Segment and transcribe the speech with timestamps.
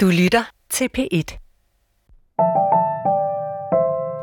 [0.00, 1.38] Du lytter til P1.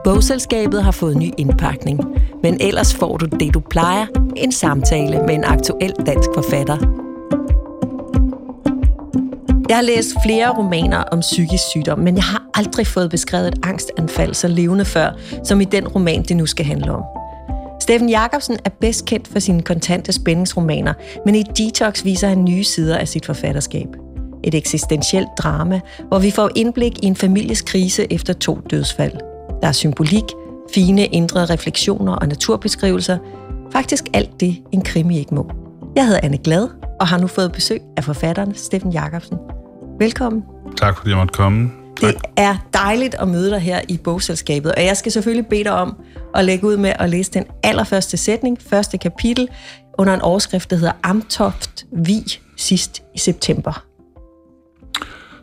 [0.03, 1.99] Bogselskabet har fået ny indpakning,
[2.43, 6.77] men ellers får du det, du plejer, en samtale med en aktuel dansk forfatter.
[9.69, 13.59] Jeg har læst flere romaner om psykisk sygdom, men jeg har aldrig fået beskrevet et
[13.63, 15.11] angstanfald så levende før,
[15.43, 17.03] som i den roman, det nu skal handle om.
[17.81, 20.93] Steffen Jacobsen er bedst kendt for sine kontante spændingsromaner,
[21.25, 23.87] men i Detox viser han nye sider af sit forfatterskab–
[24.45, 29.13] et eksistentielt drama, hvor vi får indblik i en families krise efter to dødsfald.
[29.61, 30.23] Der er symbolik,
[30.73, 33.17] fine indre refleksioner og naturbeskrivelser.
[33.71, 35.51] Faktisk alt det, en krimi ikke må.
[35.95, 36.67] Jeg hedder Anne Glad,
[36.99, 39.37] og har nu fået besøg af forfatteren Steffen Jacobsen.
[39.99, 40.43] Velkommen.
[40.77, 41.71] Tak fordi jeg måtte komme.
[42.01, 42.13] Tak.
[42.13, 45.71] Det er dejligt at møde dig her i bogselskabet, og jeg skal selvfølgelig bede dig
[45.71, 45.95] om
[46.35, 49.49] at lægge ud med at læse den allerførste sætning, første kapitel,
[49.97, 52.23] under en overskrift, der hedder Amtoft Vi
[52.57, 53.85] sidst i september.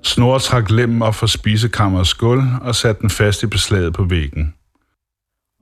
[0.05, 4.55] Snor trak lemmen op fra spisekammerets gulv og satte den fast i beslaget på væggen.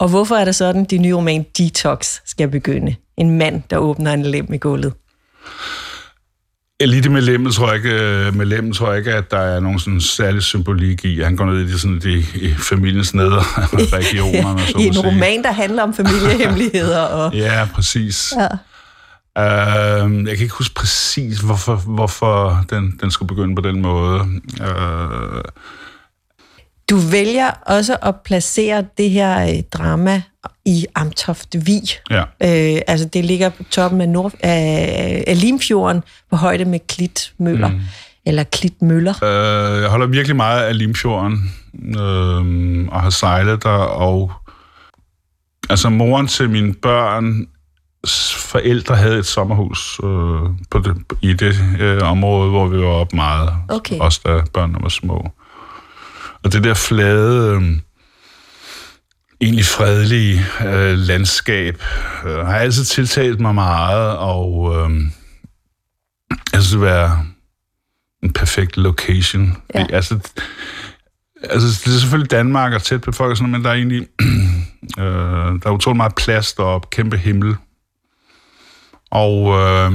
[0.01, 2.95] Og hvorfor er det sådan, at de nye roman Detox skal begynde?
[3.17, 4.93] En mand, der åbner en lem i gulvet.
[6.81, 9.61] Lige det med lemmet tror jeg ikke, med lemmen tror jeg ikke, at der er
[9.61, 11.21] nogen sådan særlig symbolik i.
[11.21, 13.59] Han går ned i, de, sådan, de, i familiens neder
[13.97, 14.61] regionerne.
[14.85, 17.01] I en roman, der handler om familiehemmeligheder.
[17.01, 17.35] Og...
[17.35, 18.35] ja, præcis.
[18.39, 18.49] Ja.
[19.39, 24.21] Uh, jeg kan ikke huske præcis, hvorfor, hvorfor den, den skulle begynde på den måde.
[24.61, 25.41] Uh,
[26.91, 30.23] du vælger også at placere det her øh, drama
[30.65, 31.81] i Amtoft Vi.
[32.11, 32.23] Ja.
[32.23, 37.69] Uh, altså det ligger på toppen af, Nord, af, af Limfjorden på højde med Klitmøller.
[37.69, 37.81] Mm.
[38.27, 39.15] Eller Klitmøller.
[39.23, 43.71] Uh, jeg holder virkelig meget af Limfjorden uh, og har sejlet der.
[43.79, 44.33] Og
[45.71, 47.47] altså moren til mine børn
[48.51, 53.13] forældre havde et sommerhus øh, på det, i det øh, område, hvor vi var op
[53.13, 53.51] meget.
[53.69, 53.99] Okay.
[53.99, 55.31] Også da børnene var små.
[56.43, 57.63] Og det der flade, øh,
[59.41, 61.83] egentlig fredelige øh, landskab
[62.27, 65.01] øh, har altid tiltalt mig meget, og øh,
[66.53, 67.25] jeg synes, det er
[68.23, 69.57] en perfekt location.
[69.75, 69.87] Ja.
[69.91, 70.15] Altså,
[71.43, 74.07] altså, det er selvfølgelig Danmark og tæt befolket, men der er egentlig
[74.99, 75.05] øh,
[75.63, 77.57] der er utrolig meget plads deroppe, kæmpe himmel
[79.11, 79.93] og øh,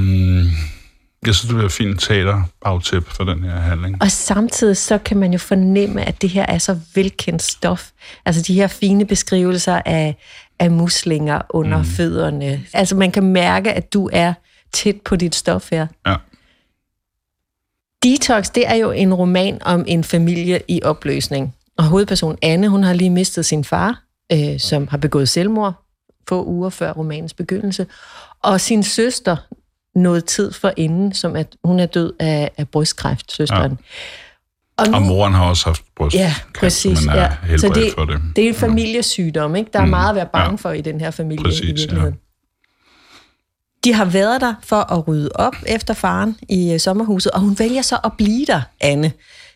[1.26, 4.02] jeg synes, det er fint teater bagtæp for den her handling.
[4.02, 7.90] Og samtidig så kan man jo fornemme, at det her er så velkendt stof.
[8.24, 10.16] Altså de her fine beskrivelser af,
[10.58, 11.84] af muslinger under mm.
[11.84, 12.64] fødderne.
[12.72, 14.34] Altså man kan mærke, at du er
[14.72, 15.86] tæt på dit stof her.
[16.06, 16.16] Ja.
[18.02, 21.54] Detox, det er jo en roman om en familie i opløsning.
[21.78, 24.02] Og hovedpersonen Anne, hun har lige mistet sin far,
[24.32, 25.86] øh, som har begået selvmord
[26.28, 27.86] få uger før romanens begyndelse
[28.46, 29.36] og sin søster
[29.94, 33.70] noget tid for inden, som at hun er død af, af brystkræft, søsteren.
[33.70, 33.76] Ja.
[34.78, 37.56] Og, nu, og moren har også haft brystkræft, ja, præcis, man er ja.
[37.56, 38.20] så det, for det.
[38.36, 39.70] det er en familiesygdom, ikke?
[39.72, 39.90] Der er mm.
[39.90, 40.56] meget at være bange ja.
[40.56, 42.14] for i den her familie præcis, i virkeligheden.
[42.14, 42.20] Ja.
[43.84, 47.58] De har været der for at rydde op efter faren i uh, sommerhuset, og hun
[47.58, 49.12] vælger så at blive der, Anne,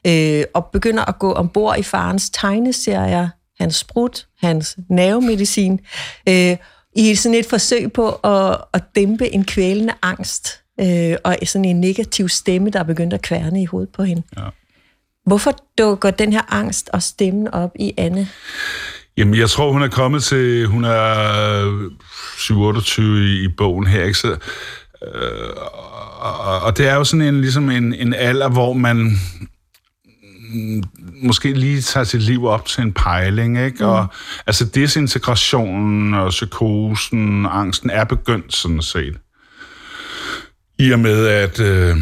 [0.07, 3.29] øh, og begynder at gå ombord i farens tegneserier,
[3.61, 5.81] hans sprut, hans nervemedicin,
[6.29, 6.57] øh,
[7.01, 11.81] i sådan et forsøg på at, at dæmpe en kvælende angst øh, og sådan en
[11.81, 14.23] negativ stemme, der er begyndt at kværne i hovedet på hende.
[14.37, 14.43] Ja.
[15.27, 18.29] Hvorfor dukker den her angst og stemmen op i Anne?
[19.17, 21.91] Jamen, jeg tror, hun er kommet til, hun er
[22.39, 24.19] 27 i, i bogen her, ikke?
[24.19, 24.29] Så,
[25.03, 25.51] øh,
[26.21, 29.19] og, og det er jo sådan en, ligesom en, en alder, hvor man
[31.23, 33.85] måske lige tager sit liv op til en pejling, ikke?
[33.85, 33.91] Mm.
[33.91, 34.07] Og
[34.47, 39.17] altså desintegrationen og psykosen, angsten er begyndt sådan set.
[40.79, 41.97] I og med, at øh,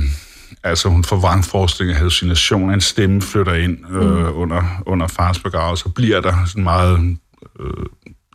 [0.64, 4.37] altså, hun får vrangforestilling af hallucination, en stemme flytter ind øh, mm.
[4.37, 7.16] under, under fars begravelse, så bliver der sådan meget
[7.60, 7.87] øh,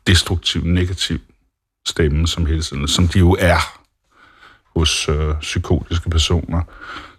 [0.07, 1.19] destruktiv, negativ
[1.87, 3.79] stemme, som hele tiden, som de jo er
[4.75, 6.61] hos øh, psykotiske personer,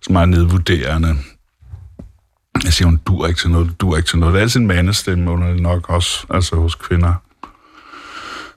[0.03, 1.17] som er nedvurderende,
[2.65, 4.33] jeg siger, hun dur ikke til noget, du dur ikke til noget.
[4.33, 7.15] Det er altid en mandestemme, under det nok også, altså hos kvinder.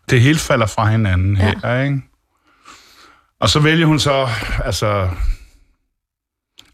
[0.09, 1.53] Det hele falder fra hinanden ja.
[1.63, 2.01] her, ikke?
[3.39, 4.27] Og så vælger hun så,
[4.65, 5.09] altså,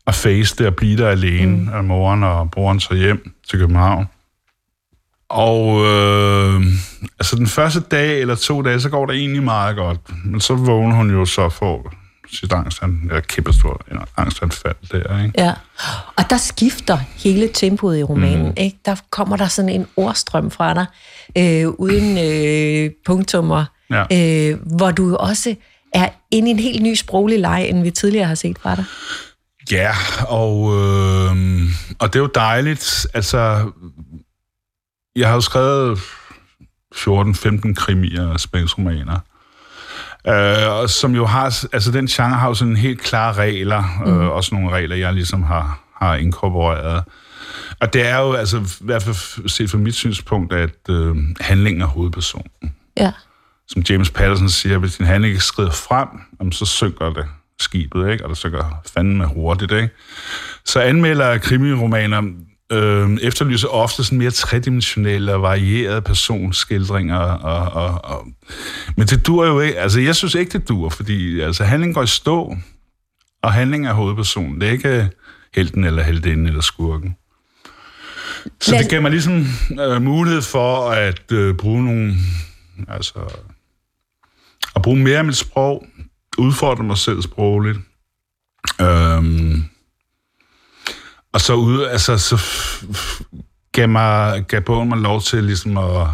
[0.07, 1.69] at face det, at blive der alene, mm.
[1.69, 4.07] af moren og broren så hjem til København.
[5.29, 6.61] Og øh,
[7.19, 9.99] altså den første dag eller to dage, så går det egentlig meget godt.
[10.25, 11.93] Men så vågner hun jo så for
[12.33, 13.81] sit angstanfald, eller kæmpe stor
[14.17, 15.41] angstanfald der, ikke?
[15.41, 15.53] Ja,
[16.17, 18.53] og der skifter hele tempoet i romanen, mm.
[18.57, 18.77] ikke?
[18.85, 20.85] Der kommer der sådan en ordstrøm fra dig,
[21.37, 24.03] øh, uden øh, punktummer, ja.
[24.51, 25.55] øh, hvor du også
[25.93, 28.85] er inde i en helt ny sproglig leg, end vi tidligere har set fra dig.
[29.71, 29.91] Ja,
[30.27, 31.35] og, øh,
[31.99, 33.07] og det er jo dejligt.
[33.13, 33.71] Altså,
[35.15, 35.99] jeg har jo skrevet
[36.95, 39.19] 14-15 krimier og spændingsromaner.
[40.27, 44.21] Øh, som jo har, altså den genre har jo sådan helt klare regler, mm.
[44.21, 47.03] øh, også nogle regler, jeg ligesom har, har inkorporeret.
[47.79, 51.81] Og det er jo, altså, i hvert fald set fra mit synspunkt, at øh, handlingen
[51.81, 52.73] er hovedpersonen.
[52.97, 53.11] Ja.
[53.67, 56.07] Som James Patterson siger, hvis din handling ikke skrider frem,
[56.51, 57.25] så synker det
[57.59, 58.23] skibet, ikke?
[58.23, 59.71] og det synker fandme hurtigt.
[59.71, 59.89] Ikke?
[60.65, 62.21] Så anmelder krimiromaner
[62.73, 67.17] øh, efterlyser ofte sådan mere tredimensionelle og varierede personskildringer.
[67.17, 68.27] Og, og, og,
[68.97, 69.79] men det dur jo ikke.
[69.79, 72.57] Altså, jeg synes ikke, det dur, fordi altså, handlingen går i stå,
[73.43, 74.61] og handlingen er hovedpersonen.
[74.61, 75.09] Det er ikke
[75.55, 77.15] helten eller heldinden eller skurken.
[78.61, 79.45] Så det gav mig ligesom
[79.81, 82.15] øh, mulighed for at øh, bruge nogle,
[82.87, 83.19] altså,
[84.75, 85.87] at bruge mere af mit sprog,
[86.37, 87.79] udfordre mig selv sprogligt.
[88.81, 89.63] Øhm,
[91.33, 92.41] og så ud, altså, så
[93.71, 96.07] gav, mig, gav bogen mig lov til ligesom at,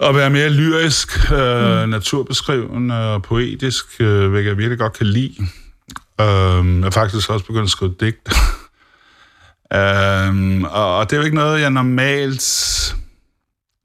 [0.00, 1.88] at være mere lyrisk, øh, mm.
[1.88, 5.34] naturbeskrivende og poetisk, øh, hvilket jeg virkelig godt kan lide.
[6.20, 8.28] Øh, jeg har faktisk også begyndt at skrive digt.
[9.78, 12.96] øh, og, og det er jo ikke noget, jeg normalt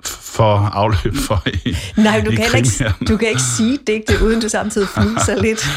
[0.09, 4.41] for afløb for i Nej, du, i kan ikke, du kan ikke sige digte, uden
[4.41, 5.67] du samtidig fnyser lidt.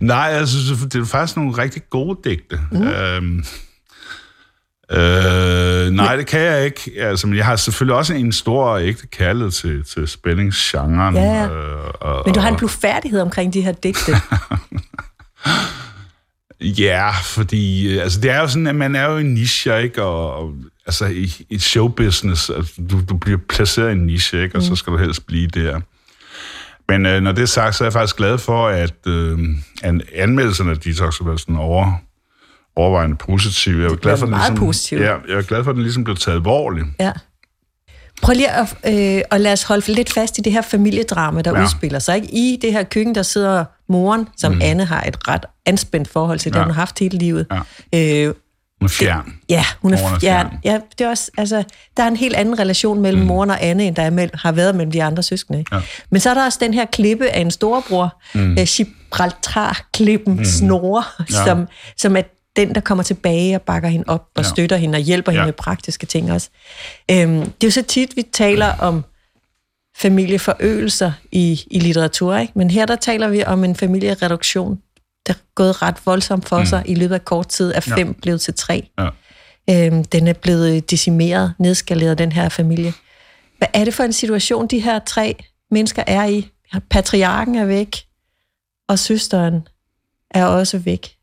[0.00, 2.60] Nej, jeg synes, det er faktisk nogle rigtig gode digte.
[2.72, 2.82] Mm.
[2.82, 3.44] Øhm,
[4.90, 6.92] øh, nej, det kan jeg ikke.
[6.98, 11.14] Altså, men jeg har selvfølgelig også en stor og ægte kærlighed til, til spændingsgenren.
[11.14, 14.12] Ja, øh, og, men du har en blufærdighed omkring de her digte.
[16.60, 20.02] Ja, fordi altså, det er jo sådan, at man er jo en niche, ikke?
[20.02, 20.54] Og, og
[20.86, 24.56] altså i, i showbusiness, altså, du, du bliver placeret i en niche, ikke?
[24.56, 24.68] Og mm.
[24.68, 25.80] så skal du helst blive der.
[26.88, 29.38] Men øh, når det er sagt, så er jeg faktisk glad for, at øh,
[30.14, 31.92] anmeldelserne af Detox har været sådan over,
[32.76, 33.82] overvejende positive.
[33.82, 34.98] Jeg er glad for, at den ligesom, positiv.
[34.98, 36.86] Ja, jeg er glad for, at den ligesom blev taget alvorligt.
[37.00, 37.12] Ja.
[38.22, 41.58] Prøv lige at, øh, at lade os holde lidt fast i det her familiedrama, der
[41.58, 41.64] ja.
[41.64, 42.16] udspiller sig.
[42.16, 42.28] Ikke?
[42.34, 44.60] I det her køkken, der sidder moren, som mm.
[44.62, 46.58] Anne har et ret anspændt forhold til, ja.
[46.58, 47.46] det hun har haft hele livet.
[47.92, 48.26] Ja.
[48.28, 48.34] Øh,
[48.80, 49.24] hun er fjern.
[49.24, 50.58] Det, ja, hun er, er fjern.
[50.64, 51.64] Ja, det er også, altså,
[51.96, 53.28] der er en helt anden relation mellem mm.
[53.28, 55.58] moren og Anne, end der er mellem, har været mellem de andre søskende.
[55.58, 55.74] Ikke?
[55.74, 55.80] Ja.
[56.10, 58.50] Men så er der også den her klippe af en storebror, mm.
[58.52, 60.44] uh, Gibraltar-klippen mm.
[60.44, 61.44] Snore, ja.
[61.44, 62.22] som, som er
[62.56, 64.48] den, der kommer tilbage og bakker hende op og ja.
[64.48, 65.38] støtter hende og hjælper ja.
[65.38, 66.48] hende med praktiske ting også.
[67.10, 69.04] Øhm, det er jo så tit, vi taler om
[69.96, 72.52] familieforøgelser i, i litteratur, ikke?
[72.56, 74.78] men her der taler vi om en familiereduktion
[75.26, 76.66] det er gået ret voldsomt for mm.
[76.66, 78.12] sig i løbet af kort tid, er fem ja.
[78.22, 78.88] blevet til tre.
[78.98, 79.08] Ja.
[79.70, 82.92] Øhm, den er blevet decimeret, nedskaleret, den her familie.
[83.58, 86.50] Hvad er det for en situation, de her tre mennesker er i?
[86.90, 87.96] Patriarken er væk,
[88.88, 89.68] og søsteren
[90.30, 91.16] er også væk.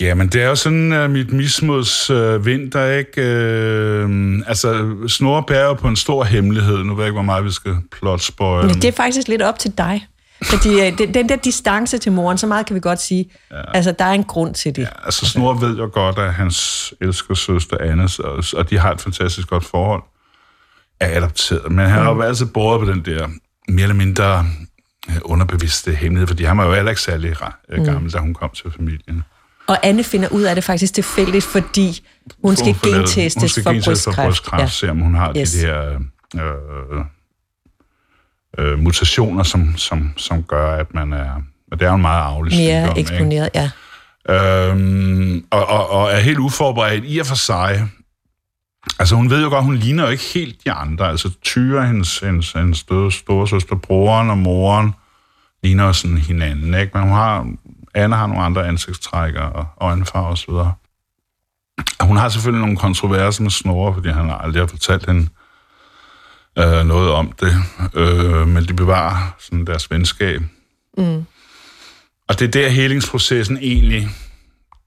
[0.00, 3.20] Jamen, det er jo sådan uh, mit mismods uh, vinter, ikke?
[3.20, 6.84] Uh, altså, Snorre bærer på en stor hemmelighed.
[6.84, 7.76] Nu ved jeg ikke, hvor meget vi skal
[8.18, 8.66] spoil.
[8.66, 10.06] Men det er faktisk lidt op til dig.
[10.44, 13.56] Fordi øh, den, den der distance til moren, så meget kan vi godt sige, ja.
[13.74, 14.82] altså der er en grund til det.
[14.82, 18.92] Ja, altså Snor ved jo godt, at hans elsker søster Annes, og, og de har
[18.92, 20.02] et fantastisk godt forhold,
[21.00, 21.72] er adopteret.
[21.72, 22.06] Men han mm.
[22.06, 23.28] har jo altid båret på den der
[23.68, 24.46] mere eller mindre
[25.08, 27.84] øh, underbevidste hemmelighed, fordi han var jo heller ikke særlig øh, mm.
[27.84, 28.10] gammel, mm.
[28.10, 29.22] da hun kom til familien.
[29.66, 32.06] Og Anne finder ud af det faktisk tilfældigt, fordi
[32.42, 34.04] hun skal gentestes for brystkræft.
[34.04, 34.66] for brystkræft, ja.
[34.66, 35.52] se om hun har yes.
[35.52, 35.98] de her
[36.34, 37.04] øh,
[38.58, 41.42] øh, mutationer, som, som, som gør, at man er...
[41.72, 43.58] Og det er jo en meget aflig Mere sygdom, eksponeret, ikke?
[43.58, 43.70] ja.
[44.28, 47.88] Øhm, og, og, og er helt uforberedt i og for sig.
[48.98, 51.08] Altså, hun ved jo godt, hun ligner jo ikke helt de andre.
[51.08, 54.94] Altså, Tyre, hendes, hendes, hendes store, store søster, broren og moren,
[55.62, 56.90] ligner sådan hinanden, ikke?
[56.94, 57.52] Men hun har,
[57.94, 60.72] Anna har nogle andre ansigtstrækker og øjenfarver og så videre.
[62.00, 65.28] Hun har selvfølgelig nogle kontroverser med Snorre, fordi han aldrig har fortalt hende, øh,
[66.56, 67.52] noget om det,
[67.94, 70.40] øh, men de bevarer sådan deres venskab.
[70.98, 71.24] Mm.
[72.28, 74.08] Og det er der, helingsprocessen egentlig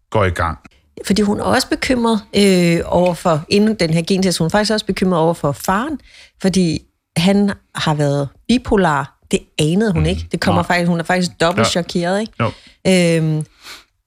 [0.09, 0.57] går i gang.
[1.05, 4.74] Fordi hun er også bekymret øh, over for, inden den her gentest, hun er faktisk
[4.74, 6.00] også bekymret over for faren,
[6.41, 6.81] fordi
[7.17, 9.17] han har været bipolar.
[9.31, 10.09] Det anede hun mm.
[10.09, 10.27] ikke.
[10.31, 11.69] Det kommer faktisk, hun er faktisk dobbelt ja.
[11.69, 12.33] chokeret, ikke?
[12.39, 12.51] Jo.
[12.88, 13.38] Øhm,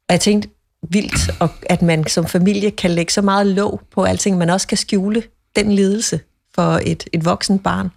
[0.09, 0.49] og jeg tænkte,
[0.91, 1.31] vildt,
[1.63, 5.23] at man som familie kan lægge så meget låg på alting, man også kan skjule
[5.57, 6.21] den lidelse
[6.55, 7.91] for et, et voksen barn?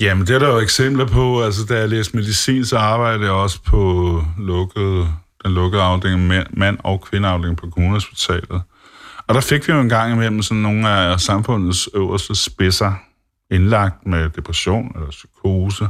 [0.00, 1.42] Jamen, det er der jo eksempler på.
[1.42, 5.08] Altså, da jeg læste medicin, så arbejdede jeg også på lukket,
[5.44, 8.62] den lukkede afdeling, mand- og kvindeafdeling på kommunhospitalet.
[9.26, 12.92] Og der fik vi jo en gang imellem sådan nogle af samfundets øverste spidser
[13.50, 15.88] indlagt med depression eller psykose.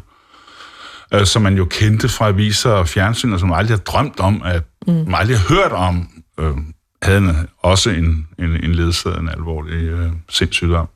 [1.14, 4.20] øh, som man jo kendte fra aviser og fjernsyn, og som man aldrig har drømt
[4.20, 4.92] om, at mm.
[4.92, 6.08] man aldrig har hørt om,
[6.40, 6.56] øh,
[7.02, 10.88] havde også en, en, en ledsaget, en alvorlig øh, sindssygdom.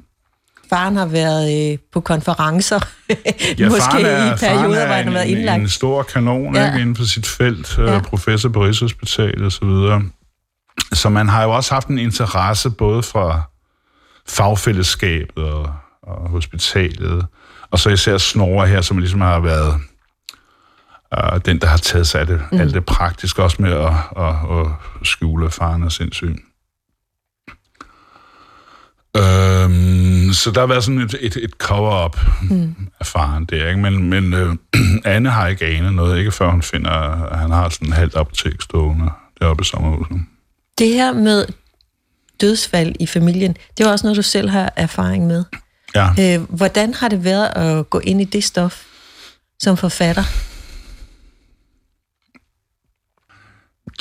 [0.70, 2.80] Faren har været øh, på konferencer,
[3.58, 5.62] Ja, måske er, i perioder, er hvor han har været indlagt.
[5.62, 6.66] en stor kanon Ja.
[6.66, 7.96] ikke, inden for sit felt, ja.
[7.96, 10.02] Øh, professor på Rigshospitalet og så videre.
[10.92, 13.42] Så man har jo også haft en interesse både fra
[14.28, 15.70] fagfællesskabet og,
[16.02, 17.26] og hospitalet,
[17.70, 19.74] og så især Snorre her, som ligesom har været
[21.14, 22.60] øh, den, der har taget sig af det, mm.
[22.60, 24.66] alt det praktiske, også med at, at, at
[25.02, 26.36] skjule faren og sindssyg.
[29.16, 32.20] Øhm, så der har været sådan et, et, et cover-up
[32.50, 32.74] mm.
[33.00, 33.80] af faren der, ikke?
[33.80, 34.56] men, men øh,
[35.14, 36.90] Anne har ikke anet noget, ikke før hun finder,
[37.30, 40.20] at han har sådan en halvt apotek stående deroppe i sommerhuset.
[40.78, 41.46] Det her med
[42.40, 45.44] dødsfald i familien, det er også noget, du selv har erfaring med.
[45.94, 46.08] Ja.
[46.20, 48.82] Øh, hvordan har det været at gå ind i det stof
[49.60, 50.24] som forfatter?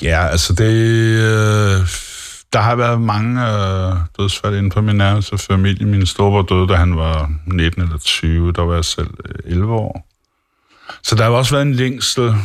[0.02, 0.74] Ja, altså det...
[1.22, 1.88] Øh,
[2.56, 5.86] der har været mange øh, dødsfald inden for min nærmeste familie.
[5.86, 8.52] Min storebror døde, da han var 19 eller 20.
[8.52, 10.08] Der var jeg selv øh, 11 år.
[11.04, 12.36] Så der har også været en længsel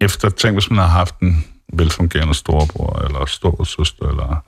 [0.00, 4.44] efter, tænk hvis man har haft en velfungerende storebror, eller storesøster, eller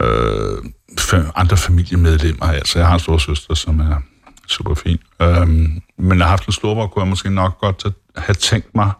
[0.00, 0.58] øh,
[1.00, 2.46] fa- andre familiemedlemmer.
[2.46, 3.96] Altså, jeg har en storesøster, som er
[4.46, 4.98] super fin.
[5.22, 7.86] Øhm, men jeg har haft en storebror, kunne jeg måske nok godt
[8.16, 8.90] have tænkt mig,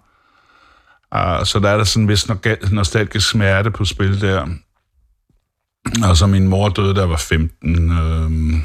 [1.15, 2.29] Uh, så der er der sådan en vis
[2.73, 4.47] nostalgisk smerte på spil der.
[6.09, 7.93] Og så min mor døde, da jeg var 15.
[7.93, 8.63] Øhm,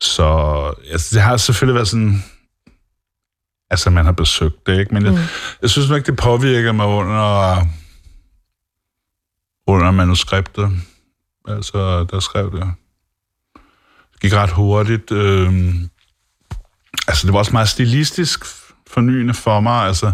[0.00, 0.24] så
[0.90, 2.24] altså, det har selvfølgelig været sådan...
[3.70, 4.94] Altså, man har besøgt det, ikke?
[4.94, 5.18] Men jeg, Mm.
[5.62, 7.64] jeg synes nok, det påvirker mig under,
[9.66, 10.70] under manuskriptet.
[11.48, 12.74] Altså, der skrev det.
[14.12, 15.12] Det gik ret hurtigt.
[15.12, 15.90] Øhm,
[17.08, 18.44] altså, det var også meget stilistisk
[18.86, 19.86] fornyende for mig.
[19.86, 20.12] Altså,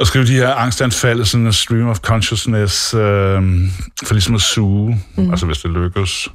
[0.00, 3.42] at skrive de her angstanfald, sådan en stream of consciousness, øh,
[4.06, 5.30] for ligesom at suge, mm.
[5.30, 6.28] altså hvis det lykkes,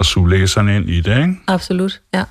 [0.00, 1.34] at suge læseren ind i det, ikke?
[1.46, 2.24] Absolut, ja.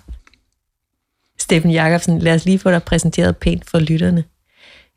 [1.40, 4.24] Steffen Jacobsen, lad os lige få dig præsenteret pænt for lytterne.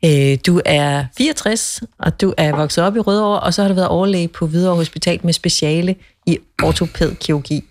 [0.05, 3.75] Øh, Du er 64, og du er vokset op i Rødovre, og så har du
[3.75, 7.63] været overlæge på Hvidovre Hospital med speciale i ortopædkirurgi.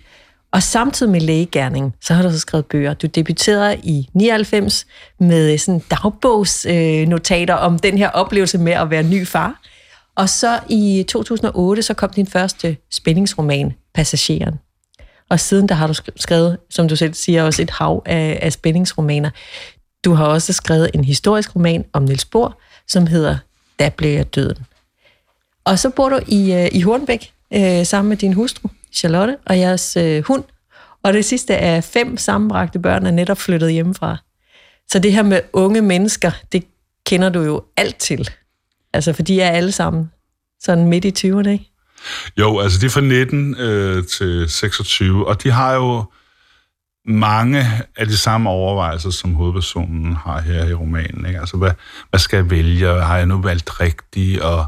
[0.53, 2.95] Og samtidig med lægegærning, så har du så skrevet bøger.
[2.95, 4.87] Du debuterede i 99
[5.21, 9.61] med øh, sådan dagbogsnotater øh, om den her oplevelse med at være ny far.
[10.15, 14.55] Og så i 2008, så kom din første spændingsroman, Passageren.
[15.31, 18.53] Og siden der har du skrevet, som du selv siger, også et hav af, af
[18.53, 19.31] spændingsromaner.
[20.05, 23.39] Du har også skrevet en historisk roman om Niels Bohr, som hedder
[23.79, 24.67] Da blev jeg døden.
[25.65, 29.59] Og så bor du i, øh, i Hornbæk øh, sammen med din hustru, Charlotte, og
[29.59, 30.45] jeres øh, hund.
[31.03, 34.17] Og det sidste er fem sammenbragte børn er netop flyttet hjemmefra.
[34.91, 36.65] Så det her med unge mennesker, det
[37.07, 38.31] kender du jo alt til.
[38.93, 40.11] Altså, for de er alle sammen
[40.61, 41.71] sådan midt i 20'erne, ikke?
[42.39, 46.05] Jo, altså det er fra 19 øh, til 26, og de har jo
[47.07, 51.27] mange af de samme overvejelser, som hovedpersonen har her i romanen.
[51.27, 51.41] Ikke?
[51.41, 51.71] Altså, hvad,
[52.11, 52.87] hvad skal jeg vælge?
[52.87, 54.41] Har jeg nu valgt rigtigt?
[54.41, 54.67] Og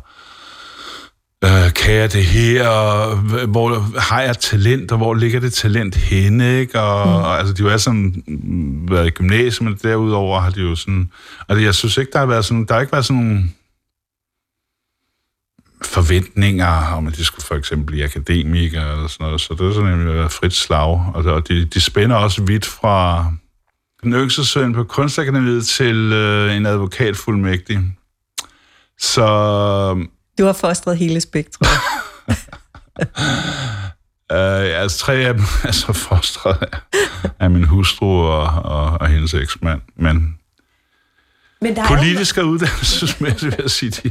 [1.44, 2.68] øh, kan jeg det her?
[2.68, 3.16] Og
[3.46, 4.92] hvor har jeg talent?
[4.92, 6.60] Og hvor ligger det talent henne?
[6.60, 6.80] Ikke?
[6.80, 7.14] Og, mm.
[7.14, 10.76] og, altså, de jo alle sammen mm, været i gymnasiet, men derudover har de jo
[10.76, 11.10] sådan...
[11.48, 12.64] Altså, jeg synes ikke, der har været sådan...
[12.64, 13.48] Der har ikke været sådan nogle
[15.82, 19.40] forventninger om, at de skulle for eksempel blive akademikere eller sådan noget.
[19.40, 21.12] Så det er sådan en øh, frit slag.
[21.14, 23.26] Og, og de, de spænder også vidt fra
[24.02, 27.80] den yngste søn på kunstakademiet til øh, en advokatfuldmægtig.
[28.98, 30.06] Så
[30.38, 31.68] Du har fostret hele spektret.
[34.32, 36.78] øh, altså tre af dem er så fostret af,
[37.40, 39.80] af min hustru og, og, og hendes eksmand.
[39.96, 40.38] Men
[41.60, 44.10] Men der er politisk og uddannelsesmæssigt vil jeg sige, de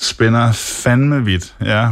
[0.00, 1.54] spænder fandme vidt.
[1.64, 1.90] Ja.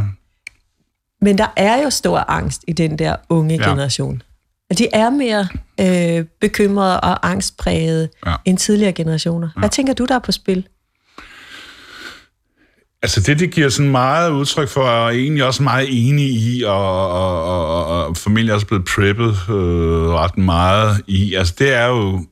[1.21, 3.69] Men der er jo stor angst i den der unge Ja.
[3.69, 4.21] generation.
[4.69, 5.47] At de er mere
[5.81, 8.29] øh, bekymrede og angstprægede ja.
[8.31, 8.35] Ja.
[8.45, 9.49] end tidligere generationer.
[9.57, 10.67] Hvad tænker du, der er på spil?
[13.05, 17.09] Altså det, det giver sådan meget udtryk for, og egentlig også meget enig i, og,
[17.11, 17.45] og,
[17.85, 21.33] og, og familien er også blevet preppet øh, ret meget i.
[21.33, 22.25] Altså det er jo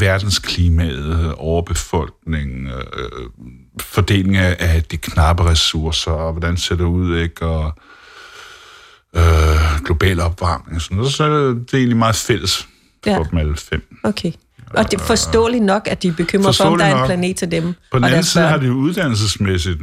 [0.00, 3.10] verdensklimaet, overbefolkning, øh,
[3.80, 7.46] fordeling af, de knappe ressourcer, og hvordan ser det ud, ikke?
[7.46, 7.72] Og
[9.16, 11.12] øh, global opvarmning og sådan noget.
[11.12, 12.68] Så det, det er egentlig meget fælles
[13.04, 13.18] for Ja.
[13.30, 13.96] dem alle fem.
[14.04, 14.32] Okay.
[14.74, 17.36] Og det er forståeligt nok, at de er bekymrede for, om der er en planet
[17.36, 18.50] til dem På den anden side børn.
[18.50, 19.78] har de jo uddannelsesmæssigt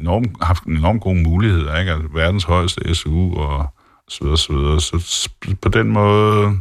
[0.00, 1.92] enormt, haft en enormt gode muligheder, ikke?
[1.92, 3.66] Altså verdens højeste SU og
[4.08, 4.80] så videre, så videre.
[4.80, 5.28] Så
[5.62, 6.58] på den måde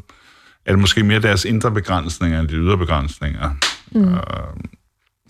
[0.65, 3.51] er det måske mere deres indre begrænsninger end de ydre begrænsninger.
[3.91, 4.13] Mm.
[4.13, 4.19] Øh,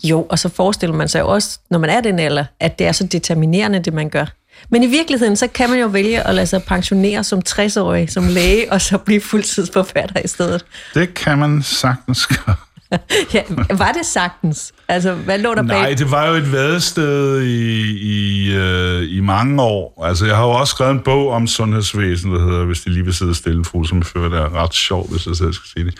[0.04, 2.92] jo, og så forestiller man sig også, når man er den alder, at det er
[2.92, 4.26] så determinerende, det man gør.
[4.70, 8.28] Men i virkeligheden, så kan man jo vælge at lade sig pensionere som 60-årig, som
[8.28, 10.64] læge, og så blive fuldtidsforfatter i stedet.
[10.94, 12.56] Det kan man sagtens gøre.
[13.34, 14.72] ja, var det sagtens?
[14.88, 15.80] Altså, hvad lå der bag?
[15.80, 20.04] Nej, det var jo et vadested i, i, øh, i mange år.
[20.04, 23.04] Altså, jeg har jo også skrevet en bog om sundhedsvæsenet, der hedder Hvis de lige
[23.04, 25.68] vil sidde stille, fuld, som jeg føler, det er ret sjovt, hvis jeg selv skal
[25.68, 25.94] sige det.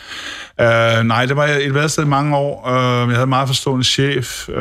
[0.99, 2.69] Uh, nej, det var et vadested i mange år.
[2.69, 4.55] Uh, jeg havde en meget forstående chef uh,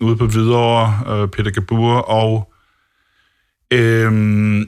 [0.00, 2.52] ude på Hvidovre, uh, Peter Gabur, og
[3.70, 4.58] Øhm,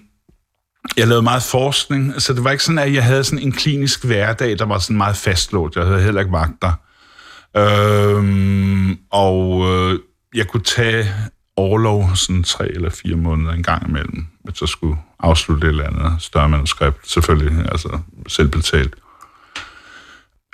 [0.97, 4.05] jeg lavede meget forskning, så det var ikke sådan, at jeg havde sådan en klinisk
[4.05, 5.77] hverdag, der var sådan meget fastlåst.
[5.77, 6.73] Jeg havde heller ikke vagter.
[7.57, 9.99] Øhm, og øh,
[10.35, 11.07] jeg kunne tage
[11.57, 15.87] overlov sådan tre eller fire måneder en gang imellem, hvis jeg skulle afslutte et eller
[15.87, 17.11] andet større manuskript.
[17.11, 18.95] Selvfølgelig, altså selvbetalt.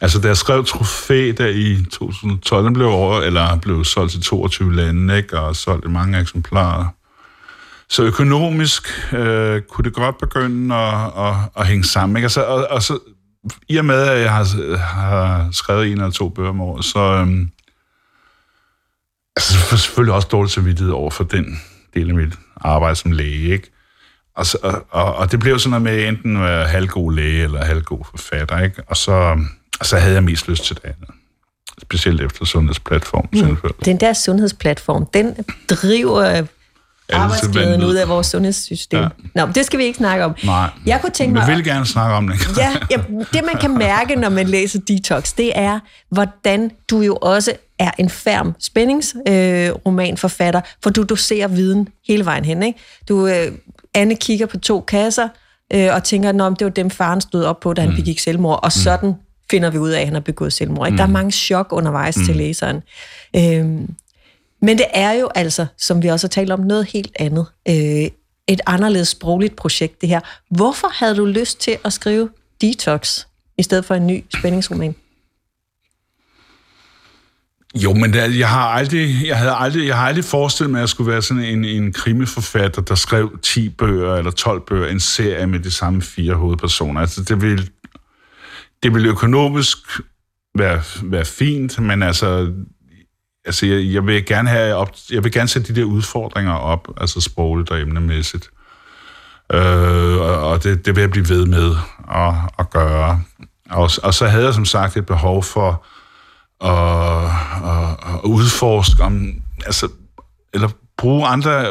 [0.03, 4.23] Altså, da jeg skrev Trofæ der i 2012, den blev, over, eller blev solgt til
[4.23, 5.41] 22 lande, ikke?
[5.41, 6.87] og solgt i mange eksemplarer.
[7.89, 12.17] Så økonomisk øh, kunne det godt begynde at, at, at hænge sammen.
[12.17, 12.27] Ikke?
[12.27, 12.99] Og, så, og, og så,
[13.69, 16.99] i og med, at jeg har, har skrevet en eller to bøger om året, så
[16.99, 17.51] øhm,
[19.37, 21.61] altså, så får selvfølgelig også dårligt samvittighed over for den
[21.95, 23.53] del af mit arbejde som læge.
[23.53, 23.73] Ikke?
[24.37, 27.43] Og, så, og, og, og det blev sådan noget med enten at være halvgod læge
[27.43, 28.61] eller halvgod forfatter.
[28.61, 28.83] Ikke?
[28.87, 29.39] Og, så,
[29.81, 31.09] og så havde jeg mest lyst til det andet.
[31.83, 33.29] Specielt efter sundhedsplatform.
[33.33, 33.73] Mm.
[33.85, 35.37] Den der sundhedsplatform, den
[35.71, 36.47] driver
[37.13, 39.01] arbejdsglæden ud af vores sundhedssystem.
[39.01, 39.09] Ja.
[39.35, 40.35] Nå, det skal vi ikke snakke om.
[40.45, 42.59] Nej, jeg kunne tænke mig, vil gerne snakke om det.
[42.59, 42.97] ja, ja,
[43.33, 47.91] det man kan mærke, når man læser Detox, det er, hvordan du jo også er
[47.99, 52.63] en færm spændingsromanforfatter, øh, for du doserer viden hele vejen hen.
[52.63, 52.79] Ikke?
[53.09, 53.53] Du, øh,
[53.95, 55.29] Anne kigger på to kasser,
[55.73, 57.97] øh, og tænker, at det var dem, faren stod op på, da han mm.
[57.97, 58.71] begik selvmord, og mm.
[58.71, 59.15] sådan
[59.51, 60.87] finder vi ud af, at han har begået selvmord.
[60.87, 60.93] Ikke?
[60.93, 60.97] Mm.
[60.97, 61.13] Der er mm.
[61.13, 62.25] mange chok undervejs mm.
[62.25, 62.83] til læseren.
[63.37, 63.89] Øh,
[64.63, 67.47] men det er jo altså, som vi også har talt om, noget helt andet.
[67.69, 68.11] Øh,
[68.49, 70.21] et anderledes sprogligt projekt, det her.
[70.51, 72.29] Hvorfor havde du lyst til at skrive
[72.61, 73.21] Detox,
[73.59, 74.95] i stedet for en ny spændingsroman?
[77.75, 80.81] Jo, men der, jeg har aldrig, jeg havde aldrig, jeg har aldrig forestillet mig, at
[80.81, 85.01] jeg skulle være sådan en, en krimiforfatter, der skrev 10 bøger eller 12 bøger, en
[85.01, 87.01] serie med de samme fire hovedpersoner.
[87.01, 87.67] Altså, det ville,
[88.83, 89.79] det ville økonomisk
[90.59, 92.53] være, være fint, men altså,
[93.47, 96.89] altså, jeg, jeg vil gerne have op, jeg vil gerne sætte de der udfordringer op,
[96.97, 98.51] altså sprogligt og emnemæssigt.
[99.53, 101.77] Øh, og det, det vil jeg blive ved med
[102.15, 103.23] at, at gøre.
[103.71, 105.85] Og, og så havde jeg som sagt et behov for
[106.61, 107.31] at,
[107.65, 109.29] at, at udforske om,
[109.67, 109.89] altså,
[110.55, 111.67] eller bruge andre,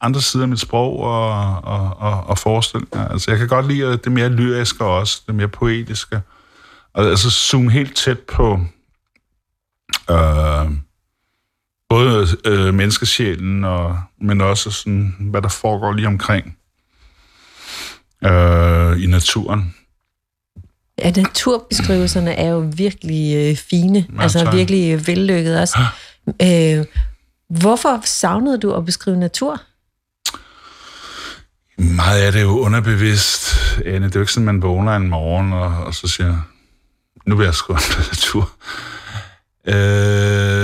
[0.00, 3.08] andre sider af mit sprog og, og, og, og forestillinger.
[3.08, 6.20] Altså, jeg kan godt lide det mere lyriske også, det mere poetiske.
[6.94, 8.60] Og altså zoome helt tæt på
[10.10, 10.39] øh,
[11.90, 16.56] både øh, menneskesjælen, og, men også sådan, hvad der foregår lige omkring
[18.24, 19.74] øh, i naturen.
[20.98, 24.54] Ja, naturbeskrivelserne er jo virkelig øh, fine, ja, altså tak.
[24.54, 25.78] virkelig øh, vellykket også.
[26.42, 26.84] Øh,
[27.48, 29.60] hvorfor savnede du at beskrive natur?
[31.78, 33.54] Meget af det er jo underbevidst,
[33.86, 34.06] Anne.
[34.06, 36.36] Det er jo ikke sådan, man vågner en morgen, og, og så siger,
[37.26, 38.50] nu vil jeg skrive om natur.
[39.66, 40.59] Øh,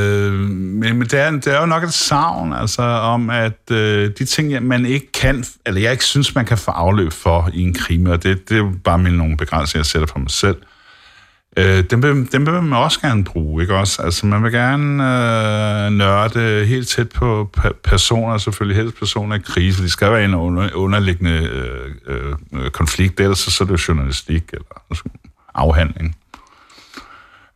[0.79, 4.67] men det er, det er jo nok et savn, altså om, at øh, de ting,
[4.67, 8.11] man ikke kan, eller jeg ikke synes, man kan få afløb for i en krimi,
[8.11, 10.57] og det, det er jo bare mine nogle begrænsninger, jeg sætter for mig selv.
[11.59, 14.03] Øh, dem, vil, dem vil man også gerne bruge, ikke også?
[14.03, 17.51] Altså, man vil gerne øh, nørde helt tæt på
[17.85, 19.83] personer, selvfølgelig helst personer i krise.
[19.83, 21.51] De skal være en under, underliggende
[22.07, 25.05] øh, øh, konflikt, ellers så, så er det jo journalistik eller altså,
[25.55, 26.17] afhandling.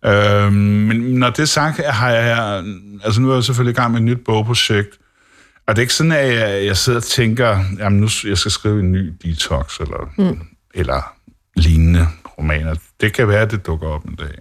[0.05, 2.65] Øhm, men når det er sagt, har jeg...
[3.05, 4.99] Altså nu er jeg selvfølgelig i gang med et nyt bogprojekt,
[5.67, 8.51] og det er ikke sådan, at jeg, jeg sidder og tænker, jamen nu jeg skal
[8.51, 10.41] skrive en ny detox, eller, mm.
[10.75, 11.13] eller
[11.57, 12.07] lignende
[12.39, 12.75] romaner.
[13.01, 14.39] Det kan være, at det dukker op en dag.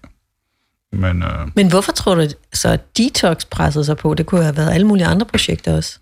[0.94, 4.14] Men, øh, Men hvorfor tror du så, at Detox pressede sig på?
[4.14, 6.00] Det kunne have været alle mulige andre projekter også.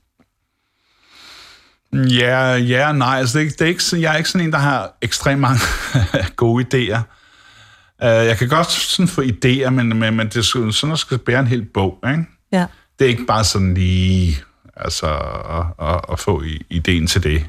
[1.93, 3.17] Ja, ja nej.
[3.17, 5.59] Altså, det, det er ikke, jeg er ikke sådan en, der har ekstremt mange
[6.35, 6.99] gode idéer.
[8.03, 11.17] Uh, jeg kan godt sådan få idéer, men, men, men det er sådan, at skal
[11.17, 12.25] bære en hel bog, ikke?
[12.51, 12.65] Ja.
[12.99, 14.37] Det er ikke bare sådan lige
[14.75, 15.07] altså,
[15.49, 17.45] at, at, at få ideen til det.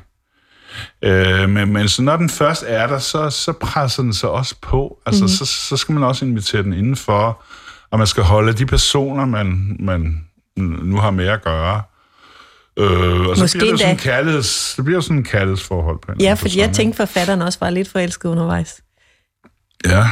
[1.07, 4.55] Uh, men, men så når den først er der, så, så presser den sig også
[4.61, 4.99] på.
[5.07, 5.29] Altså, mm.
[5.29, 7.43] så, så skal man også invitere den indenfor,
[7.91, 10.25] og man skal holde de personer, man, man
[10.57, 11.83] nu har med at gøre.
[12.79, 16.13] Øh, og så Måske bliver det sådan en kærligheds, det bliver sådan en kærlighedsforhold på
[16.13, 18.81] en Ja, fordi jeg tænkte, forfatteren også var lidt forelsket undervejs.
[19.87, 20.05] Ja.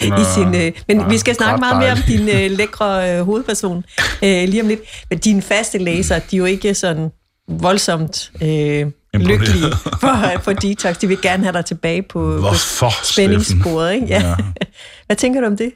[0.20, 3.24] i sin, øh, men ja, vi skal snakke meget mere om din øh, lækre øh,
[3.24, 3.84] hovedperson
[4.22, 4.80] øh, lige om lidt.
[5.10, 7.10] Men dine faste læsere, de er jo ikke sådan
[7.48, 10.98] voldsomt øh, lykkelige for, for Detox.
[10.98, 13.94] De vil gerne have dig tilbage på, på Hvorfor, spændingssporet.
[13.94, 14.06] Ikke?
[14.06, 14.28] Ja.
[14.28, 14.34] Ja.
[15.06, 15.72] Hvad tænker du om det?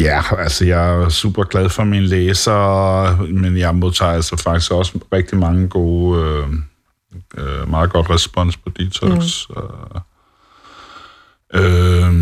[0.00, 4.98] Ja, altså jeg er super glad for mine læsere, men jeg modtager altså faktisk også
[5.12, 6.46] rigtig mange gode, øh,
[7.38, 9.48] øh, meget godt respons på Detox.
[9.48, 9.56] Mm.
[11.54, 12.12] Øh,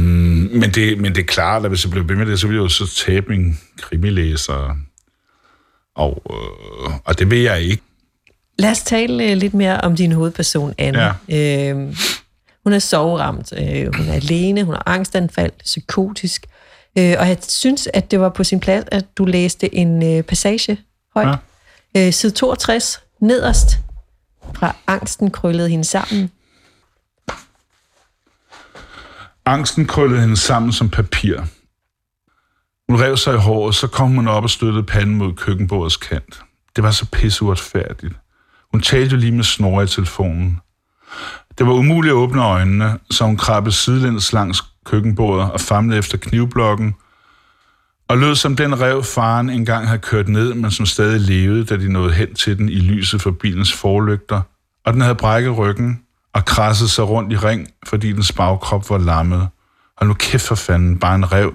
[0.61, 2.55] men, det, men det er klart, at hvis jeg bliver ved med det, så vil
[2.55, 4.77] jeg jo så tabe mine krimilæsere.
[5.97, 7.83] Og, øh, og det vil jeg ikke.
[8.59, 11.15] Lad os tale øh, lidt mere om din hovedperson, Anne.
[11.29, 11.73] Ja.
[11.73, 11.97] Øh,
[12.65, 16.47] hun er soveramt, øh, hun er alene, hun har angstanfald, psykotisk.
[16.99, 20.23] Øh, og jeg synes, at det var på sin plads, at du læste en øh,
[20.23, 20.79] passage
[21.15, 21.39] højt.
[21.95, 22.07] Ja.
[22.07, 23.79] Øh, side 62, nederst,
[24.55, 26.31] fra angsten krøllede hende sammen.
[29.45, 31.41] Angsten krøllede hende sammen som papir.
[32.89, 36.43] Hun rev sig i håret, så kom hun op og støttede panden mod køkkenbordets kant.
[36.77, 38.15] Det var så pisseuretfærdigt.
[38.73, 40.61] Hun talte jo lige med snore i telefonen.
[41.59, 46.19] Det var umuligt at åbne øjnene, så hun krabbede sidelæns langs køkkenbordet og famlede efter
[46.19, 46.95] knivblokken,
[48.11, 51.77] og lød som den rev, faren engang havde kørt ned, men som stadig levede, da
[51.77, 54.41] de nåede hen til den i lyset for bilens forlygter,
[54.85, 56.01] og den havde brækket ryggen
[56.35, 59.49] og krasset sig rundt i ring, fordi dens bagkrop var lammet.
[59.97, 61.55] Og nu kæft for fanden, bare en rev.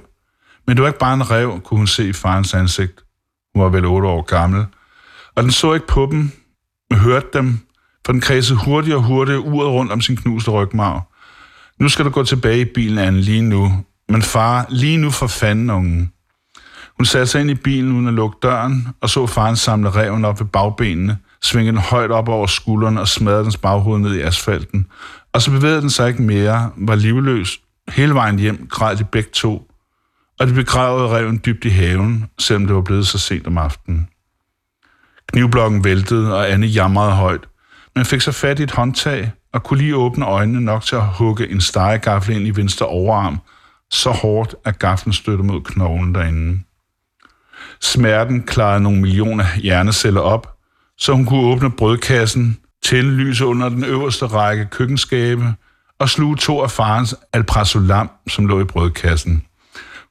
[0.67, 3.03] Men det var ikke bare en rev, kunne hun se i farens ansigt.
[3.53, 4.65] Hun var vel otte år gammel.
[5.35, 6.31] Og den så ikke på dem,
[6.89, 7.59] men hørte dem,
[8.05, 11.01] for den kredsede hurtigere og hurtigere uret rundt om sin knuste rygmarv.
[11.79, 13.85] Nu skal du gå tilbage i bilen, Anne, lige nu.
[14.09, 16.11] Men far, lige nu for fanden, ungen.
[16.97, 20.25] Hun satte sig ind i bilen uden at lukke døren, og så faren samle reven
[20.25, 24.21] op ved bagbenene, svinge den højt op over skulderen og smadre dens baghoved ned i
[24.21, 24.87] asfalten.
[25.33, 27.59] Og så bevægede den sig ikke mere, var livløs.
[27.89, 29.71] Hele vejen hjem græd de begge to,
[30.39, 34.07] og de begravede reven dybt i haven, selvom det var blevet så sent om aftenen.
[35.27, 37.47] Knivblokken væltede, og Anne jamrede højt,
[37.95, 41.07] men fik så fat i et håndtag og kunne lige åbne øjnene nok til at
[41.07, 43.39] hugge en stegegaffel ind i venstre overarm,
[43.91, 46.59] så hårdt, at gaflen støttede mod knoglen derinde.
[47.81, 50.57] Smerten klarede nogle millioner hjerneceller op,
[50.97, 55.53] så hun kunne åbne brødkassen, tænde lyset under den øverste række køkkenskabe
[55.99, 59.45] og sluge to af farens alprazolam, som lå i brødkassen.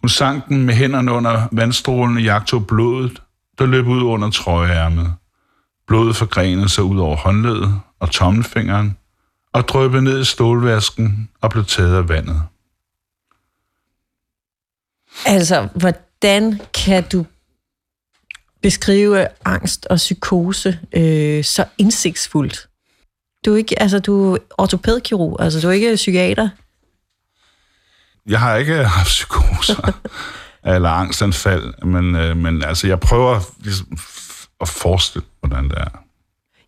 [0.00, 3.22] Hun sank den med hænderne under vandstrålen og jagtog blodet,
[3.59, 5.14] der løb ud under trøjeærmet.
[5.87, 8.96] Blodet forgrenede sig ud over håndledet og tommelfingeren,
[9.53, 12.42] og drøbte ned i stålvasken og blev taget af vandet.
[15.27, 17.27] Altså, hvordan kan du
[18.64, 22.68] beskrive angst og psykose øh, så indsigtsfuldt?
[23.44, 26.48] Du er ikke, altså, du er ortopædkirurg, altså du er ikke psykiater.
[28.27, 29.92] Jeg har ikke haft psykoser
[30.64, 33.98] eller angstanfald, men, øh, men altså, jeg prøver ligesom,
[34.61, 36.04] at forestille, hvordan det er.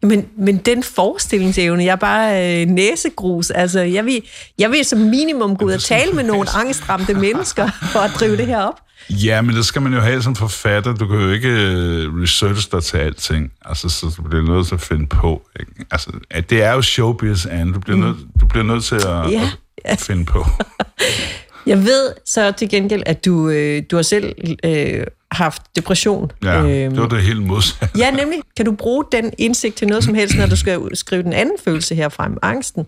[0.03, 3.51] Men, men den forestillingsevne, jeg er bare øh, næsegrus.
[3.51, 4.23] Altså, jeg vil,
[4.59, 8.37] jeg vil som minimum gå ud og tale med nogle angstramte mennesker for at drive
[8.37, 8.81] det her op.
[9.11, 10.95] Ja, men det skal man jo have som forfatter.
[10.95, 13.53] Du kan jo ikke øh, researche dig til alting.
[13.65, 15.43] Altså, så du bliver nødt til at finde på.
[15.61, 15.73] Ikke?
[15.91, 17.73] Altså, at det er jo showbiz, Anne.
[17.75, 19.51] Du bliver, nødt, du bliver nødt til at, Ja.
[19.85, 20.47] at finde på.
[21.67, 25.05] Jeg ved så til gengæld, at du, øh, du har selv øh,
[25.37, 26.31] haft depression.
[26.45, 27.99] Ja, Øhm, det var det helt modsatte.
[27.99, 28.39] Ja, nemlig.
[28.57, 31.57] Kan du bruge den indsigt til noget som helst, når du skal skrive den anden
[31.65, 32.87] følelse her frem, angsten?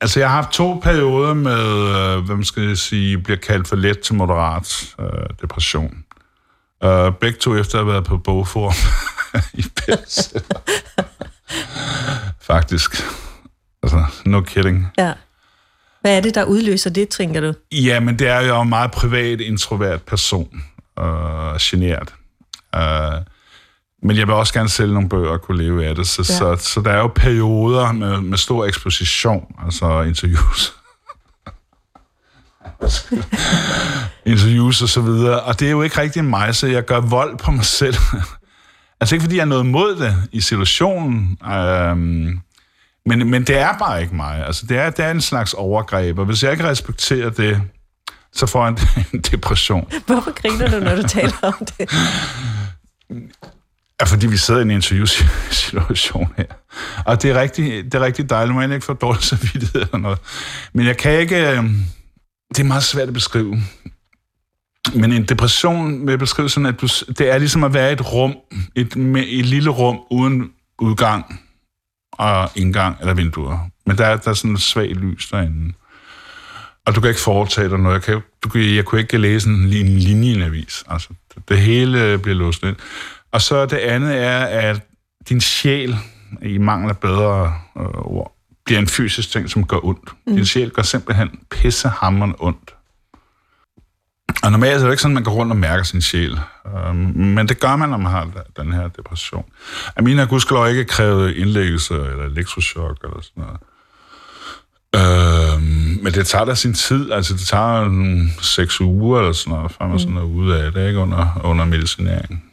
[0.00, 3.76] Altså, jeg har haft to perioder med, øh, hvad man skal sige, bliver kaldt for
[3.76, 5.06] let til moderat øh,
[5.42, 5.94] depression.
[6.84, 8.74] Øh, begge to efter at have været på bogform
[9.60, 10.60] i bestseller.
[12.40, 13.02] Faktisk.
[13.82, 14.86] Altså, no kidding.
[14.98, 15.12] Ja.
[16.00, 17.52] Hvad er det, der udløser det, tænker du?
[17.72, 20.62] Ja, men det er jo en meget privat, introvert person.
[21.00, 22.14] Øh, genert.
[22.74, 23.20] Øh,
[24.02, 26.06] men jeg vil også gerne sælge nogle bøger og kunne leve af det.
[26.06, 26.56] Så, Ja.
[26.56, 30.74] så, så der er jo perioder med, med stor eksposition, altså interviews.
[34.26, 35.40] interviews og så videre.
[35.40, 37.94] Og det er jo ikke rigtig mig, så jeg gør vold på mig selv.
[39.00, 42.40] altså ikke fordi jeg er noget imod det i situationen, øhm,
[43.06, 44.46] men, men det er bare ikke mig.
[44.46, 47.62] Altså det er, det er en slags overgreb, og hvis jeg ikke respekterer det,
[48.34, 48.76] så får jeg
[49.14, 49.92] en, depression.
[50.06, 51.90] Hvorfor griner du, når du taler om det?
[54.00, 56.44] Ja, fordi vi sidder i en interviewsituation her.
[57.06, 58.56] Og det er rigtig, det er rigtig dejligt.
[58.56, 60.18] Man ikke få dårlig samvittighed eller noget.
[60.72, 61.50] Men jeg kan ikke...
[61.50, 61.64] øh,
[62.48, 63.56] Det er meget svært at beskrive.
[64.94, 68.12] Men en depression med beskrive sådan, at du, det er ligesom at være i et
[68.12, 68.34] rum,
[68.74, 71.40] et, et lille rum uden udgang
[72.12, 73.58] og indgang eller vinduer.
[73.86, 75.72] Men der er, der er sådan en svag lys derinde.
[76.86, 77.94] Og du kan ikke foretage dig noget.
[77.94, 80.84] Jeg, kan, du, jeg kunne ikke læse en, en linje i en avis.
[80.88, 81.08] Altså,
[81.48, 82.76] det hele bliver låst ind.
[83.32, 84.80] Og så det andet er, at
[85.28, 85.96] din sjæl,
[86.42, 90.10] i mangel af bedre øh, ord, bliver en fysisk ting, som gør ondt.
[90.26, 90.34] Mm.
[90.34, 92.74] Din sjæl gør simpelthen pissehammerende ondt.
[94.42, 96.38] Og normalt er det ikke sådan, at man går rundt og mærker sin sjæl.
[96.88, 99.44] Um, men det gør man, når man har den her depression.
[99.96, 103.60] Amina gudskelov ikke krævet indlæggelse eller elektroshock eller sådan noget.
[104.94, 107.12] Øhm, men det tager da sin tid.
[107.12, 109.98] Altså, det tager en seks uger eller sådan noget, før man mm.
[109.98, 110.98] sådan er ude af det, ikke?
[110.98, 112.44] Under, under medicinering.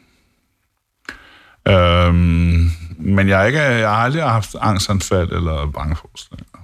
[1.68, 6.58] Øhm, men jeg, ikke, jeg har aldrig haft angstanfald eller bangeforestillinger.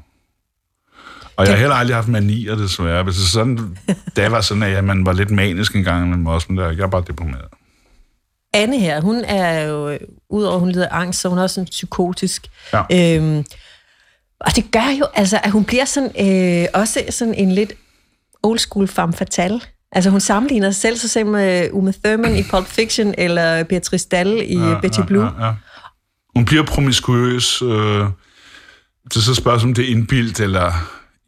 [1.36, 3.02] Og jeg har heller aldrig haft manier, desværre.
[3.02, 3.78] Hvis det sådan,
[4.16, 6.80] da var sådan, at man var lidt manisk en gang, men også, men der, jeg
[6.80, 7.48] er bare deprimeret.
[8.52, 9.98] Anne her, hun er jo,
[10.30, 12.46] udover at hun lider angst, så hun er også sådan psykotisk.
[12.72, 12.82] Ja.
[13.16, 13.44] Øhm,
[14.40, 16.10] og det gør jo, altså, at hun bliver sådan,
[16.62, 17.72] øh, også sådan en lidt
[18.42, 19.60] old school femme fatale.
[19.92, 24.08] Altså hun sammenligner sig selv så selv med Uma Thurman i Pulp Fiction, eller Beatrice
[24.08, 25.24] Dalle i ja, Betty Blue.
[25.24, 25.54] Ja, ja.
[26.36, 27.62] Hun bliver promiskuøs.
[27.62, 28.06] Øh,
[29.04, 30.72] det er så spørgsmål, om det er indbildt, eller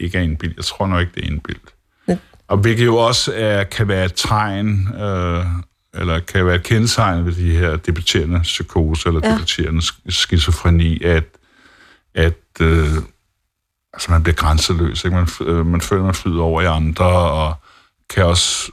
[0.01, 0.57] ikke er indbildt.
[0.57, 1.75] Jeg tror nok ikke, det er indbildt.
[2.09, 2.17] Ja.
[2.49, 5.45] Og hvilket jo også er, kan være et tegn, øh,
[5.95, 9.33] eller kan være et kendetegn ved de her debuterende psykose, eller ja.
[9.35, 11.25] debuterende skizofreni, at,
[12.15, 12.89] at øh,
[13.93, 15.05] altså man bliver grænseløs.
[15.05, 15.17] Ikke?
[15.17, 17.55] Man, øh, man føler, man flyder over i andre, og
[18.11, 18.73] kan også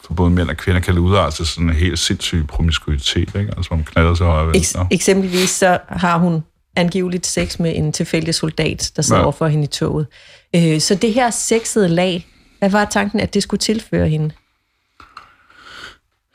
[0.00, 3.52] for både mænd og kvinder kan det udarte til sådan en helt sindssyg promiskuitet, ikke?
[3.56, 6.42] altså man knalder sig højere Eks- Eksempelvis så har hun
[6.76, 9.24] angiveligt sex med en tilfældig soldat, der sidder ja.
[9.24, 10.06] overfor hende i toget.
[10.56, 12.26] Øh, så det her sexede lag,
[12.58, 14.30] hvad var tanken, at det skulle tilføre hende?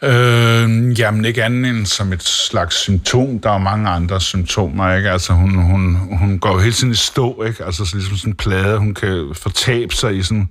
[0.04, 3.40] Øh, jamen ikke andet end som et slags symptom.
[3.40, 5.12] Der er mange andre symptomer, ikke?
[5.12, 7.66] Altså hun, hun, hun går jo hele tiden i stå, ikke?
[7.66, 10.50] Altså så ligesom sådan en plade, hun kan fortabe sig i sådan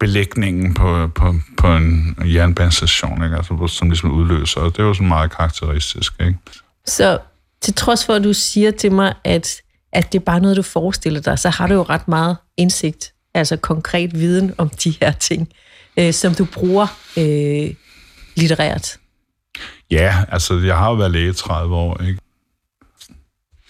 [0.00, 3.36] belægningen på, på, på en jernbanestation, ikke?
[3.36, 4.60] Altså, som ligesom udløser.
[4.60, 6.12] Og det er jo sådan meget karakteristisk.
[6.20, 6.38] Ikke?
[6.86, 7.18] Så
[7.60, 9.56] til trods for, at du siger til mig, at,
[9.92, 13.12] at det er bare noget, du forestiller dig, så har du jo ret meget indsigt,
[13.34, 15.48] altså konkret viden om de her ting,
[15.96, 17.74] øh, som du bruger øh,
[18.34, 18.98] litterært.
[19.90, 22.18] Ja, altså jeg har jo været læge 30 år, ikke?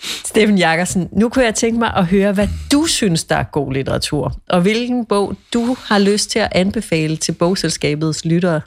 [0.03, 3.72] Steffen Jakobsen, nu kunne jeg tænke mig at høre, hvad du synes, der er god
[3.72, 8.61] litteratur, og hvilken bog du har lyst til at anbefale til bogselskabets lyttere.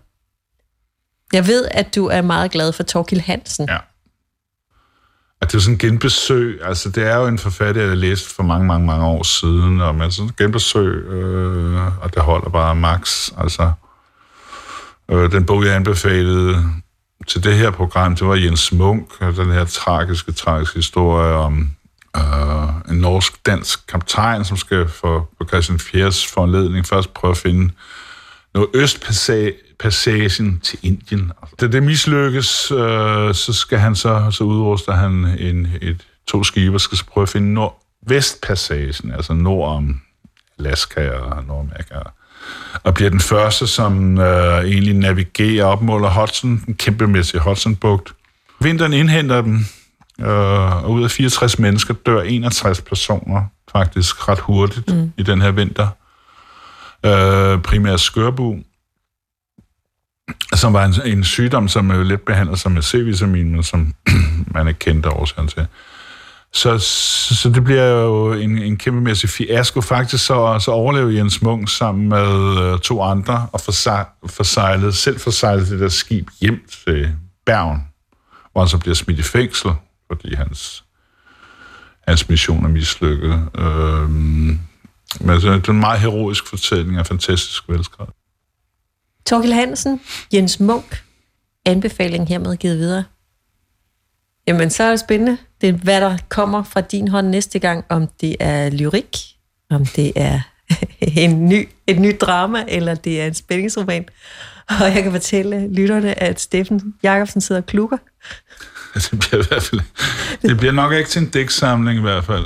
[1.33, 3.67] Jeg ved, at du er meget glad for Torkil Hansen.
[3.69, 3.77] Ja.
[5.41, 6.59] At det er sådan en genbesøg.
[6.63, 9.95] Altså, det er jo en forfatter, jeg læste for mange, mange, mange år siden, og
[9.95, 13.29] man sådan en genbesøg, øh, og det holder bare max.
[13.37, 13.71] Altså,
[15.11, 16.63] øh, den bog, jeg anbefalede
[17.27, 21.69] til det her program, det var Jens Munk, den her tragiske, tragiske historie om
[22.17, 27.71] øh, en norsk-dansk kaptajn, som skal for, på Christian Fjers foranledning først prøve at finde
[28.53, 31.31] noget østpassagen til Indien.
[31.61, 36.79] Da det mislykkes, øh, så skal han så, så udruster han en, et, to skibe
[36.79, 40.01] skal så prøve at finde nordvestpassagen, altså nord om
[40.59, 41.95] Alaska og Nordamerika
[42.83, 48.13] og bliver den første, som øh, egentlig navigerer op mod Hudson, en kæmpemæssig Hudson-bugt.
[48.59, 49.65] Vinteren indhenter dem,
[50.19, 55.13] øh, og ud af 64 mennesker dør 61 personer faktisk ret hurtigt mm.
[55.17, 55.87] i den her vinter.
[57.05, 58.57] Øh, primært skørbu,
[60.53, 63.93] som var en, en sygdom, som er lidt behandlet som med C-vitamin, men som
[64.53, 65.67] man ikke kendte årsagen til.
[66.55, 69.81] Så, så, så det bliver jo en, en kæmpemæssig fiasko.
[69.81, 73.61] Faktisk så, så overlever Jens Munk sammen med øh, to andre og
[74.29, 77.11] forsejlet, selv forsejlet det der skib hjem til
[77.45, 77.87] Bergen,
[78.51, 79.71] hvor han så bliver smidt i fængsel,
[80.07, 80.83] fordi hans,
[82.07, 83.49] hans mission er mislykket.
[83.57, 84.59] Øh, men
[85.41, 88.13] det er en meget heroisk fortælling af fantastisk velskrevet.
[89.25, 90.01] Torkel Hansen,
[90.33, 91.03] Jens Munk,
[91.65, 93.03] anbefaling hermed givet videre.
[94.47, 95.37] Jamen, så er det spændende.
[95.61, 99.17] Det er, hvad der kommer fra din hånd næste gang, om det er lyrik,
[99.69, 100.39] om det er
[101.23, 104.05] en ny, et nyt drama, eller det er en spændingsroman.
[104.69, 107.97] Og jeg kan fortælle lytterne, at Steffen Jacobsen sidder og klukker.
[109.11, 109.81] Det bliver, i hvert fald,
[110.41, 112.45] det bliver nok ikke til en digtsamling i hvert fald.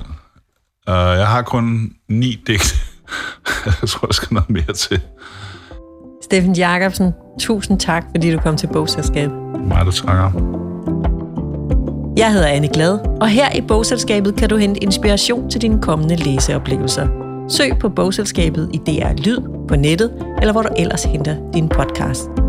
[0.88, 2.76] Uh, jeg har kun ni digt.
[3.82, 5.02] jeg tror, der skal noget mere til.
[6.24, 9.36] Steffen Jacobsen, tusind tak, fordi du kom til Bogselskabet.
[9.68, 10.69] Meget du takker.
[12.20, 16.16] Jeg hedder Anne Glad, og her i Bogselskabet kan du hente inspiration til dine kommende
[16.16, 17.08] læseoplevelser.
[17.50, 22.49] Søg på Bogselskabet i DR Lyd på nettet, eller hvor du ellers henter din podcast.